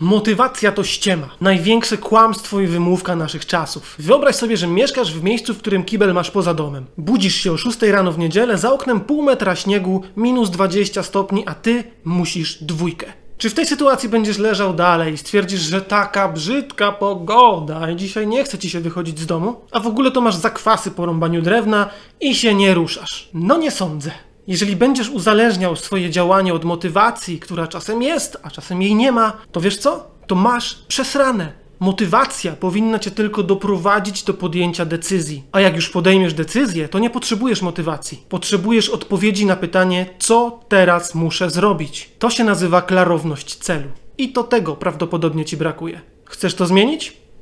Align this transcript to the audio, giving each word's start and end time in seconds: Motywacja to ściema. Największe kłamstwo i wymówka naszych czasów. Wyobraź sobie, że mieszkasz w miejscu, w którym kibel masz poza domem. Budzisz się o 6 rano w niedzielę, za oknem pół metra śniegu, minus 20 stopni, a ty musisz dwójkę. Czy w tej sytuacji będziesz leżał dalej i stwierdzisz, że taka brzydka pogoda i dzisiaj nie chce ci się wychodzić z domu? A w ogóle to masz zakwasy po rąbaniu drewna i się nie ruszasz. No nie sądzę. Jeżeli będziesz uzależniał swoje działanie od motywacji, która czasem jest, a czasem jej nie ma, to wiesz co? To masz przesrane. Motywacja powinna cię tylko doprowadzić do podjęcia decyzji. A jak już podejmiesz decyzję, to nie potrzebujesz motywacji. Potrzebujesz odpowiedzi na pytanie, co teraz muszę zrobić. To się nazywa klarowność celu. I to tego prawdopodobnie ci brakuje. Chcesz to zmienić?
Motywacja 0.00 0.72
to 0.72 0.84
ściema. 0.84 1.28
Największe 1.40 1.98
kłamstwo 1.98 2.60
i 2.60 2.66
wymówka 2.66 3.16
naszych 3.16 3.46
czasów. 3.46 3.94
Wyobraź 3.98 4.36
sobie, 4.36 4.56
że 4.56 4.66
mieszkasz 4.66 5.14
w 5.14 5.22
miejscu, 5.22 5.54
w 5.54 5.58
którym 5.58 5.84
kibel 5.84 6.14
masz 6.14 6.30
poza 6.30 6.54
domem. 6.54 6.86
Budzisz 6.98 7.34
się 7.34 7.52
o 7.52 7.56
6 7.56 7.82
rano 7.82 8.12
w 8.12 8.18
niedzielę, 8.18 8.58
za 8.58 8.72
oknem 8.72 9.00
pół 9.00 9.22
metra 9.22 9.56
śniegu, 9.56 10.02
minus 10.16 10.50
20 10.50 11.02
stopni, 11.02 11.42
a 11.46 11.54
ty 11.54 11.84
musisz 12.04 12.64
dwójkę. 12.64 13.12
Czy 13.38 13.50
w 13.50 13.54
tej 13.54 13.66
sytuacji 13.66 14.08
będziesz 14.08 14.38
leżał 14.38 14.74
dalej 14.74 15.14
i 15.14 15.18
stwierdzisz, 15.18 15.60
że 15.60 15.82
taka 15.82 16.28
brzydka 16.28 16.92
pogoda 16.92 17.90
i 17.90 17.96
dzisiaj 17.96 18.26
nie 18.26 18.44
chce 18.44 18.58
ci 18.58 18.70
się 18.70 18.80
wychodzić 18.80 19.18
z 19.18 19.26
domu? 19.26 19.60
A 19.70 19.80
w 19.80 19.86
ogóle 19.86 20.10
to 20.10 20.20
masz 20.20 20.36
zakwasy 20.36 20.90
po 20.90 21.06
rąbaniu 21.06 21.42
drewna 21.42 21.90
i 22.20 22.34
się 22.34 22.54
nie 22.54 22.74
ruszasz. 22.74 23.28
No 23.34 23.56
nie 23.56 23.70
sądzę. 23.70 24.10
Jeżeli 24.48 24.76
będziesz 24.76 25.10
uzależniał 25.10 25.76
swoje 25.76 26.10
działanie 26.10 26.54
od 26.54 26.64
motywacji, 26.64 27.40
która 27.40 27.66
czasem 27.66 28.02
jest, 28.02 28.36
a 28.42 28.50
czasem 28.50 28.82
jej 28.82 28.94
nie 28.94 29.12
ma, 29.12 29.32
to 29.52 29.60
wiesz 29.60 29.78
co? 29.78 30.10
To 30.26 30.34
masz 30.34 30.74
przesrane. 30.74 31.52
Motywacja 31.80 32.52
powinna 32.52 32.98
cię 32.98 33.10
tylko 33.10 33.42
doprowadzić 33.42 34.22
do 34.22 34.34
podjęcia 34.34 34.84
decyzji. 34.84 35.42
A 35.52 35.60
jak 35.60 35.76
już 35.76 35.88
podejmiesz 35.88 36.34
decyzję, 36.34 36.88
to 36.88 36.98
nie 36.98 37.10
potrzebujesz 37.10 37.62
motywacji. 37.62 38.22
Potrzebujesz 38.28 38.88
odpowiedzi 38.88 39.46
na 39.46 39.56
pytanie, 39.56 40.06
co 40.18 40.60
teraz 40.68 41.14
muszę 41.14 41.50
zrobić. 41.50 42.10
To 42.18 42.30
się 42.30 42.44
nazywa 42.44 42.82
klarowność 42.82 43.56
celu. 43.56 43.88
I 44.18 44.32
to 44.32 44.44
tego 44.44 44.76
prawdopodobnie 44.76 45.44
ci 45.44 45.56
brakuje. 45.56 46.00
Chcesz 46.24 46.54
to 46.54 46.66
zmienić? 46.66 47.16